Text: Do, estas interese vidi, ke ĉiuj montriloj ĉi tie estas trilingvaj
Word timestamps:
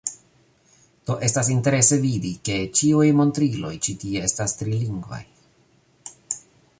Do, 1.09 1.17
estas 1.27 1.49
interese 1.55 1.99
vidi, 2.05 2.31
ke 2.49 2.57
ĉiuj 2.79 3.05
montriloj 3.19 3.73
ĉi 3.89 3.95
tie 4.05 4.25
estas 4.31 4.57
trilingvaj 4.63 5.23